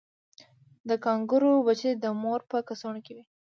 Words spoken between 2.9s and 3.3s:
کې وي